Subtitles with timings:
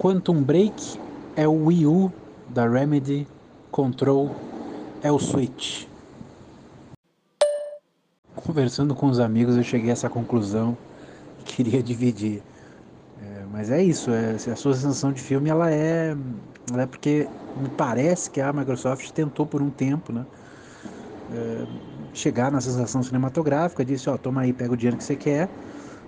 [0.00, 0.98] Quantum Break
[1.36, 2.10] é o Wii U
[2.48, 3.28] da Remedy,
[3.70, 4.34] Control
[5.02, 5.84] é o Switch.
[8.34, 10.74] Conversando com os amigos, eu cheguei a essa conclusão
[11.38, 12.42] e queria dividir.
[13.22, 16.16] É, mas é isso, é, a sua sensação de filme ela é,
[16.72, 17.28] ela é porque
[17.58, 20.24] me parece que a Microsoft tentou por um tempo, né?
[21.30, 21.66] É,
[22.14, 25.50] chegar na sensação cinematográfica, disse, ó, toma aí, pega o dinheiro que você quer,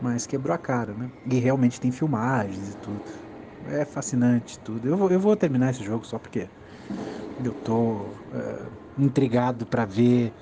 [0.00, 1.10] mas quebrou a cara, né?
[1.30, 3.23] E realmente tem filmagens e tudo.
[3.70, 4.86] É fascinante tudo.
[4.86, 6.46] Eu vou, eu vou terminar esse jogo só porque
[7.44, 7.96] eu tô
[8.34, 10.32] é, intrigado para ver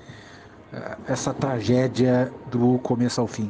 [0.73, 3.49] é, essa tragédia do começo ao fim.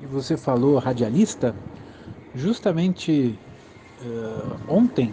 [0.00, 1.54] E você falou radialista?
[2.34, 3.34] Justamente
[4.00, 5.12] uh, ontem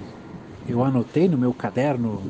[0.68, 2.22] eu anotei no meu caderno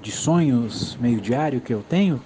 [0.00, 2.20] de sonhos meio diário que eu tenho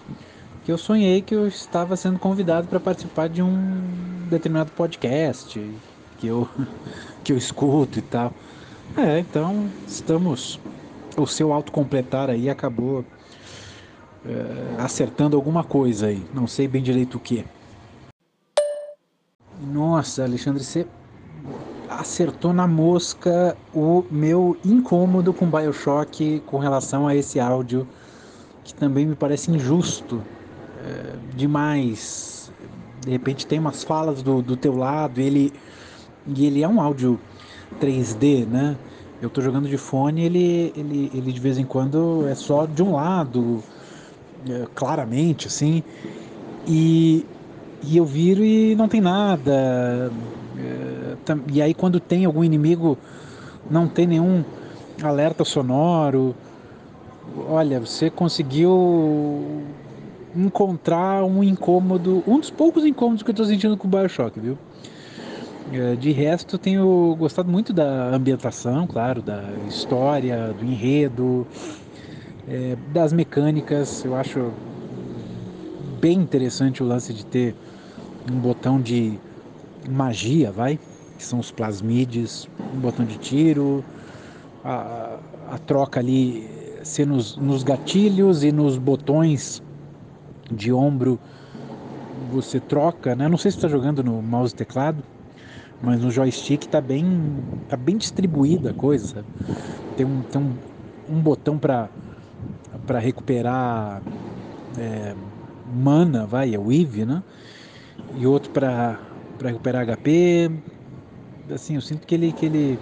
[0.65, 5.59] que eu sonhei que eu estava sendo convidado para participar de um determinado podcast
[6.21, 6.49] que eu
[7.25, 8.33] que eu escuto e tal.
[8.97, 10.61] É, então estamos
[11.17, 13.05] o seu autocompletar aí acabou
[14.25, 17.45] é, acertando alguma coisa aí, não sei bem direito o que.
[19.61, 20.87] Nossa, Alexandre, você
[21.89, 27.87] acertou na mosca o meu incômodo com Bioshock com relação a esse áudio,
[28.65, 30.23] que também me parece injusto
[30.79, 32.51] é, demais.
[33.01, 35.53] De repente tem umas falas do, do teu lado, ele,
[36.27, 37.19] e ele é um áudio
[37.81, 38.77] 3D, né?
[39.21, 42.83] Eu tô jogando de fone, ele, ele, ele de vez em quando é só de
[42.83, 43.63] um lado,
[44.49, 45.83] é, claramente, assim.
[46.67, 47.27] E,
[47.83, 50.11] e eu viro e não tem nada.
[50.59, 51.17] É,
[51.53, 52.97] e aí quando tem algum inimigo,
[53.71, 54.43] não tem nenhum
[55.03, 56.35] alerta sonoro.
[57.49, 59.63] Olha, você conseguiu
[60.35, 64.57] encontrar um incômodo, um dos poucos incômodos que eu estou sentindo com o Bioshock, viu?
[65.67, 71.47] É, de resto, tenho gostado muito da ambientação, claro, da história, do enredo,
[72.47, 74.05] é, das mecânicas.
[74.05, 74.59] Eu acho
[75.79, 77.55] bem interessante o lance de ter
[78.31, 79.21] um botão de
[79.89, 80.79] magia, vai,
[81.17, 83.85] que são os plasmides, um botão de tiro,
[84.65, 85.21] a,
[85.51, 86.49] a troca ali
[86.85, 89.63] ser nos, nos gatilhos e nos botões
[90.51, 91.21] de ombro
[92.31, 93.29] você troca, né?
[93.29, 95.03] Não sei se está jogando no mouse e teclado,
[95.83, 97.05] mas no joystick tá bem,
[97.69, 99.25] tá bem distribuída a coisa?
[99.97, 100.59] Tem um, tem um,
[101.09, 101.89] um botão para
[102.87, 104.03] para recuperar
[104.79, 105.15] é,
[105.65, 107.23] mana, vai, é IV, né?
[108.17, 108.99] E outro para
[109.39, 110.51] para recuperar HP.
[111.51, 112.79] Assim, eu sinto que ele que ele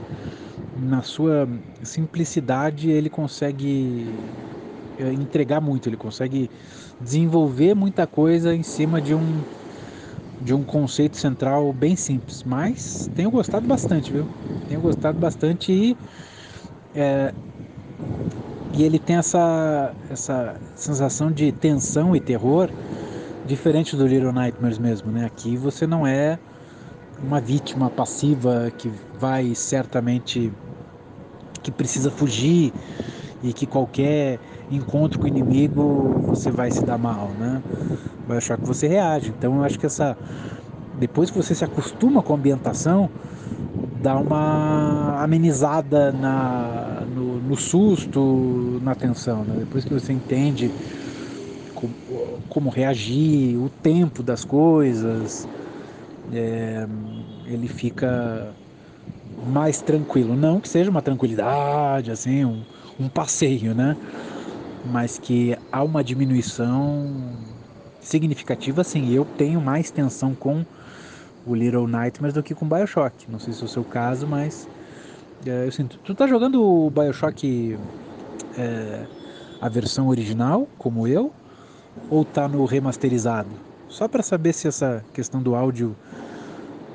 [0.75, 1.49] na sua
[1.83, 4.07] simplicidade ele consegue
[4.99, 6.51] é, entregar muito, ele consegue
[7.01, 9.45] desenvolver muita coisa em cima de um
[10.41, 14.27] de um conceito central bem simples, mas tenho gostado bastante, viu?
[14.69, 15.97] Tenho gostado bastante e
[16.95, 17.33] é,
[18.73, 22.71] e ele tem essa essa sensação de tensão e terror
[23.47, 25.25] diferente do Little Nightmares mesmo, né?
[25.25, 26.39] Aqui você não é
[27.23, 30.53] uma vítima passiva que vai certamente
[31.63, 32.73] que precisa fugir
[33.43, 34.39] e que qualquer
[34.71, 37.63] encontro com o inimigo você vai se dar mal, né?
[38.27, 39.31] Vai achar que você reage.
[39.31, 40.17] Então eu acho que essa
[40.99, 43.09] depois que você se acostuma com a ambientação,
[44.03, 49.45] dá uma amenizada na, no, no susto, na tensão.
[49.45, 49.57] Né?
[49.61, 50.71] Depois que você entende
[51.75, 51.95] como,
[52.49, 55.47] como reagir, o tempo das coisas,
[56.33, 56.87] é,
[57.47, 58.55] ele fica
[59.47, 60.37] mais tranquilo.
[60.37, 62.61] Não que seja uma tranquilidade, assim, um,
[62.99, 63.97] um passeio, né?
[64.87, 67.33] Mas que há uma diminuição
[68.01, 69.13] significativa, assim.
[69.13, 70.65] Eu tenho mais tensão com
[71.47, 73.31] o Little Nightmares do que com Bioshock.
[73.31, 74.69] Não sei se é o seu caso, mas
[75.47, 75.99] é, eu sinto.
[75.99, 77.79] Tu tá jogando o Bioshock
[78.57, 79.07] é,
[79.61, 81.33] a versão original, como eu,
[82.11, 83.49] ou tá no remasterizado?
[83.89, 85.97] Só para saber se essa questão do áudio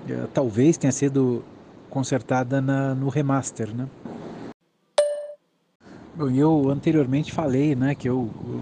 [0.09, 1.43] é, talvez tenha sido
[1.89, 3.87] consertada na, no remaster, né?
[6.15, 8.61] Eu anteriormente falei, né, que eu, eu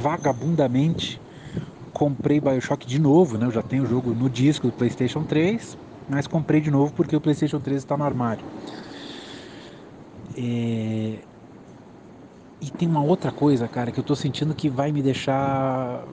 [0.00, 1.20] vagabundamente
[1.92, 3.46] comprei Bioshock de novo, né?
[3.46, 5.76] Eu já tenho o jogo no disco do PlayStation 3,
[6.08, 8.44] mas comprei de novo porque o PlayStation 3 está no armário.
[10.36, 11.28] É...
[12.60, 16.06] E tem uma outra coisa, cara, que eu tô sentindo que vai me deixar.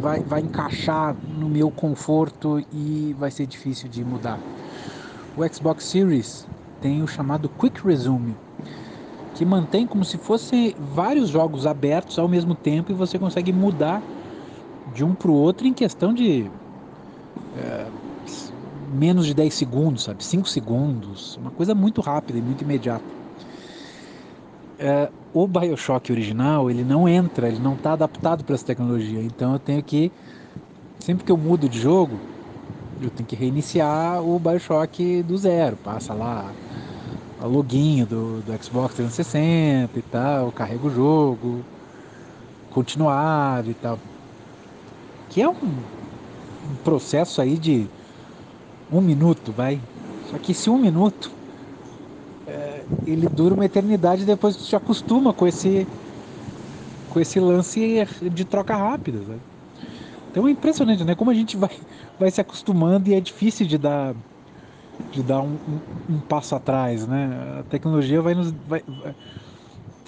[0.00, 4.38] Vai, vai encaixar no meu conforto e vai ser difícil de mudar.
[5.36, 6.48] O Xbox Series
[6.80, 8.34] tem o chamado Quick Resume,
[9.38, 14.04] que mantém como se fosse vários jogos abertos ao mesmo tempo e você consegue mudar
[14.84, 16.50] de um para o outro em questão de
[17.54, 17.92] é,
[18.72, 20.24] menos de 10 segundos, sabe?
[20.24, 23.14] 5 segundos, uma coisa muito rápida e muito imediata.
[24.76, 29.52] É, o Bioshock original, ele não entra, ele não está adaptado para essa tecnologia, então
[29.52, 30.12] eu tenho que,
[30.98, 32.20] sempre que eu mudo de jogo,
[33.00, 36.56] eu tenho que reiniciar o Bioshock do zero, passa lá
[37.40, 41.64] a login do, do Xbox 360 e tal, carrega o jogo,
[42.70, 43.98] continuar e tal.
[45.30, 47.86] Que é um, um processo aí de
[48.90, 49.80] um minuto, vai.
[50.30, 51.30] Só que esse um minuto
[52.46, 55.86] é, ele dura uma eternidade depois que tu se acostuma com esse
[57.10, 59.18] com esse lance de troca rápida.
[59.18, 59.40] Sabe?
[60.30, 61.14] Então é impressionante, né?
[61.14, 61.70] Como a gente vai,
[62.18, 64.14] vai se acostumando e é difícil de dar
[64.98, 67.60] de dar um, um, um passo atrás, né?
[67.60, 68.82] A tecnologia vai nos vai,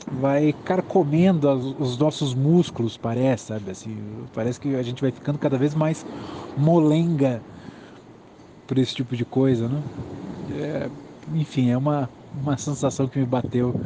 [0.09, 1.49] vai carcomendo
[1.79, 3.71] os nossos músculos, parece, sabe?
[3.71, 6.05] Assim, parece que a gente vai ficando cada vez mais
[6.57, 7.45] molenga
[8.67, 9.85] por esse tipo de coisa, né?
[10.49, 10.91] É,
[11.29, 13.77] enfim, é uma, uma sensação que me bateu,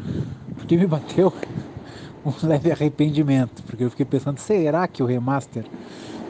[0.56, 1.32] porque me bateu
[2.24, 5.70] um leve arrependimento, porque eu fiquei pensando, será que o remaster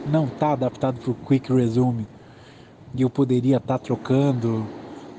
[0.05, 2.09] não está adaptado para o Quick Resume
[2.95, 4.65] e eu poderia estar tá trocando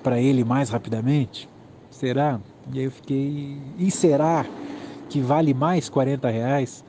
[0.03, 1.49] para ele mais rapidamente?
[1.91, 2.41] Será?
[2.73, 4.45] E aí eu fiquei, e será
[5.09, 6.85] que vale mais 40 reais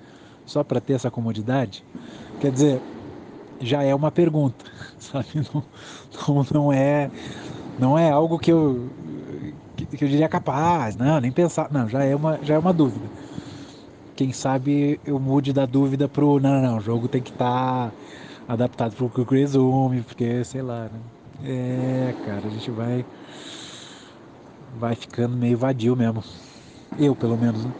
[0.45, 1.83] só para ter essa comodidade?
[2.39, 2.81] Quer dizer,
[3.61, 4.65] já é uma pergunta,
[4.99, 5.27] sabe?
[5.53, 5.63] Não,
[6.27, 7.11] não, não, é,
[7.79, 8.89] não é algo que eu,
[9.75, 12.73] que, que, eu diria capaz, não, nem pensar, não, já é uma, já é uma
[12.73, 13.09] dúvida.
[14.15, 17.91] Quem sabe eu mude da dúvida pro, não, não, não o jogo tem que estar
[17.91, 17.93] tá
[18.47, 21.01] adaptado pro Quick Resume, porque, sei lá, né?
[21.43, 23.05] É, cara, a gente vai,
[24.79, 26.23] vai ficando meio vadio mesmo.
[26.97, 27.71] Eu, pelo menos, né?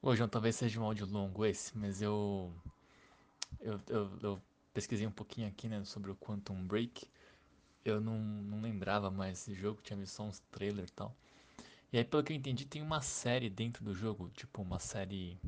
[0.00, 2.52] Ô, João, talvez seja um áudio longo esse, mas eu
[3.60, 7.06] eu, eu, eu, pesquisei um pouquinho aqui, né, sobre o Quantum Break.
[7.84, 11.16] Eu não, não lembrava mais esse jogo, tinha visto só uns trailers e tal.
[11.92, 15.38] E aí, pelo que eu entendi, tem uma série dentro do jogo, tipo uma série,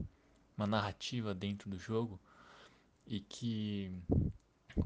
[0.57, 2.21] uma narrativa dentro do jogo,
[3.07, 3.93] e que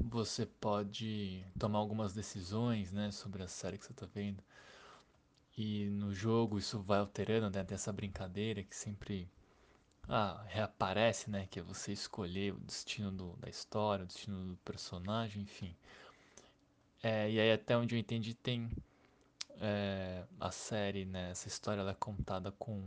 [0.01, 4.43] você pode tomar algumas decisões, né, sobre a série que você está vendo.
[5.57, 9.29] E no jogo isso vai alterando, né, dessa brincadeira que sempre
[10.07, 11.47] ah, reaparece, né?
[11.49, 15.75] Que é você escolher o destino do, da história, o destino do personagem, enfim.
[17.03, 18.69] É, e aí até onde eu entendi tem
[19.59, 21.31] é, a série, né?
[21.31, 22.81] Essa história ela é contada com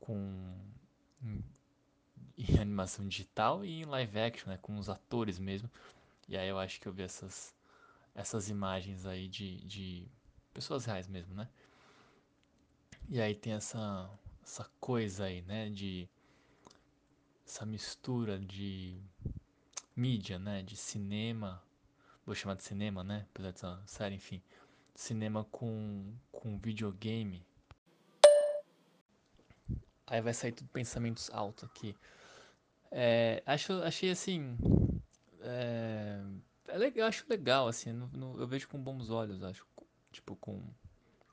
[0.00, 0.54] com
[2.36, 4.58] em, animação digital e em live action, né?
[4.60, 5.70] Com os atores mesmo.
[6.28, 7.54] E aí eu acho que eu vi essas
[8.14, 10.06] essas imagens aí de, de
[10.52, 11.48] pessoas reais mesmo, né?
[13.08, 14.10] E aí tem essa
[14.42, 16.08] essa coisa aí, né, de
[17.46, 19.00] essa mistura de
[19.94, 21.62] mídia, né, de cinema,
[22.26, 24.42] vou chamar de cinema, né, apesar dessa série, enfim,
[24.94, 27.44] cinema com com videogame.
[30.12, 31.96] Aí vai sair tudo pensamentos altos aqui.
[32.90, 34.58] É, acho, achei assim,
[35.40, 36.20] é,
[36.68, 39.66] é legal, acho legal assim, no, no, eu vejo com bons olhos, acho,
[40.10, 40.62] tipo com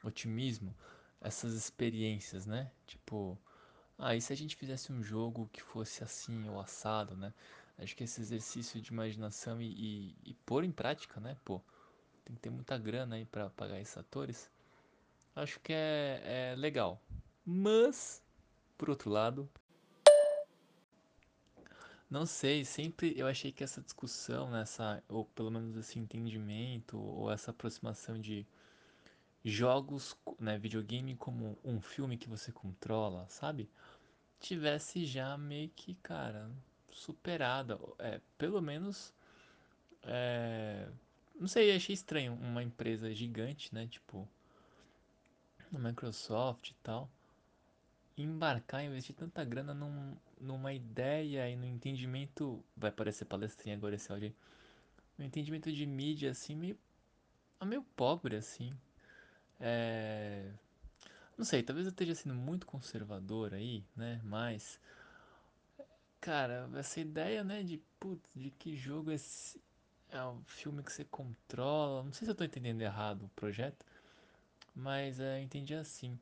[0.02, 0.74] otimismo
[1.20, 2.72] essas experiências, né?
[2.88, 3.38] Tipo,
[3.98, 7.34] ah, e se a gente fizesse um jogo que fosse assim ou assado, né?
[7.78, 11.36] Acho que esse exercício de imaginação e, e, e pôr em prática, né?
[11.44, 11.62] Pô,
[12.24, 14.50] tem que ter muita grana aí para pagar esses atores.
[15.36, 17.02] Acho que é, é legal.
[17.46, 18.24] Mas,
[18.80, 19.48] por outro lado,
[22.10, 27.30] não sei, sempre eu achei que essa discussão, nessa, ou pelo menos esse entendimento, ou
[27.30, 28.48] essa aproximação de
[29.44, 33.70] jogos, né, videogame como um filme que você controla, sabe?
[34.40, 36.50] Tivesse já meio que, cara,
[36.90, 37.78] superada.
[38.00, 39.14] É, pelo menos.
[40.04, 40.88] É,
[41.40, 43.88] não sei, achei estranho uma empresa gigante, né?
[43.88, 44.28] Tipo.
[45.74, 47.10] A Microsoft e tal.
[48.24, 52.64] Embarcar, investir tanta grana num, numa ideia e no entendimento.
[52.76, 54.36] Vai parecer palestrinha agora esse áudio aí.
[55.18, 56.78] No entendimento de mídia, assim, meio.
[57.66, 58.74] meio pobre, assim.
[59.60, 60.50] É,
[61.38, 64.22] não sei, talvez eu esteja sendo muito conservador aí, né?
[64.24, 64.80] Mas,
[66.20, 69.62] cara, essa ideia, né, de putz, de que jogo é esse
[70.12, 72.04] é um filme que você controla.
[72.04, 73.86] Não sei se eu tô entendendo errado o projeto,
[74.76, 76.20] mas é, eu entendi assim.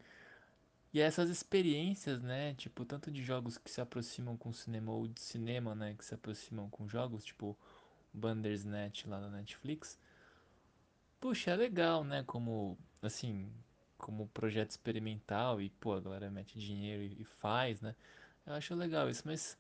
[0.94, 5.22] E essas experiências, né, tipo, tanto de jogos que se aproximam com cinema ou de
[5.22, 7.58] cinema, né, que se aproximam com jogos, tipo
[8.14, 10.00] Bandersnatch lá na Netflix.
[11.20, 13.52] Puxa, é legal, né, como assim,
[13.98, 17.96] como projeto experimental e, pô, a galera mete dinheiro e, e faz, né?
[18.46, 19.58] Eu acho legal isso, mas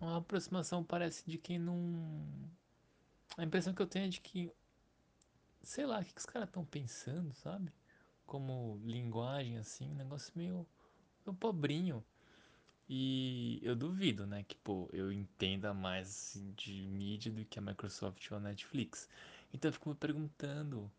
[0.00, 1.74] uma aproximação parece de quem não
[3.36, 4.50] A impressão que eu tenho é de que,
[5.62, 7.72] sei lá, o que, que os caras estão pensando, sabe?
[8.32, 10.66] Como linguagem, assim, um negócio meio,
[11.26, 12.02] meio pobrinho.
[12.88, 17.62] E eu duvido, né, que, pô, eu entenda mais assim, de mídia do que a
[17.62, 19.06] Microsoft ou a Netflix.
[19.52, 20.90] Então eu fico me perguntando,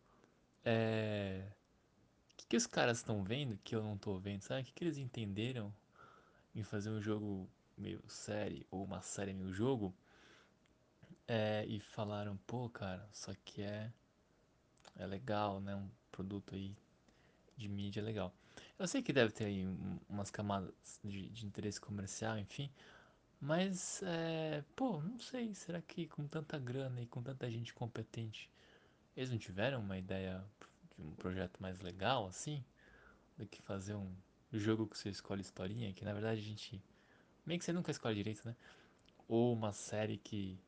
[0.64, 1.44] é...
[2.32, 4.62] O que, que os caras estão vendo que eu não tô vendo, sabe?
[4.62, 5.74] O que, que eles entenderam
[6.54, 9.92] em fazer um jogo meio série ou uma série meio jogo
[11.26, 13.92] é, e falaram, pô, cara, só que é,
[14.94, 15.74] é legal, né?
[15.74, 16.76] Um produto aí
[17.56, 18.34] de mídia legal.
[18.78, 20.72] Eu sei que deve ter aí um- umas camadas
[21.04, 22.70] de, de interesse comercial, enfim,
[23.40, 28.50] mas, é, pô, não sei, será que com tanta grana e com tanta gente competente,
[29.16, 30.44] eles não tiveram uma ideia
[30.96, 32.64] de um projeto mais legal, assim,
[33.38, 34.14] do que fazer um
[34.52, 36.82] jogo que você escolhe historinha, que na verdade a gente,
[37.46, 38.56] meio que você nunca escolhe direito, né?
[39.28, 40.58] Ou uma série que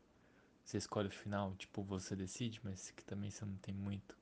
[0.65, 4.17] você escolhe o final, tipo, você decide, mas que também você não tem muito.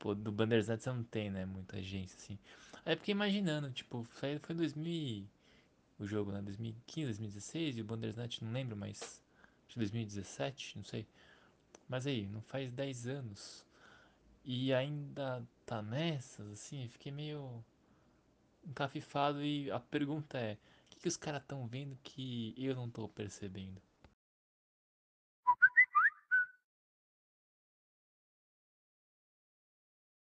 [0.00, 1.46] Pô, do Bandersnatch não tem, né?
[1.46, 2.38] Muita agência, assim.
[2.84, 5.28] Aí eu fiquei imaginando, tipo, foi, foi 2000 e-
[5.98, 6.42] o jogo, né?
[6.42, 9.22] 2015, 2016 e o Bandersnatch, não lembro, mas
[9.66, 11.06] acho que 2017, não sei.
[11.88, 13.66] Mas aí, não faz 10 anos.
[14.44, 17.64] E ainda tá nessas, assim, fiquei meio
[18.66, 20.58] encafifado e a pergunta é, o
[20.90, 23.80] que, que os caras estão vendo que eu não tô percebendo?